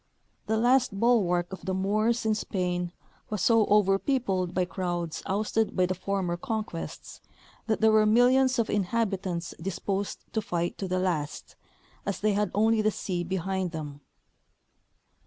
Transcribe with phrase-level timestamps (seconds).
[0.47, 2.91] The last bulwark of the Moors in Spain
[3.29, 7.21] was so over peopled by crowds ousted by the former conquests
[7.67, 11.55] that there were millions of inhabitants disposed to fight to the last,
[12.03, 14.01] as they had only the sea behind them.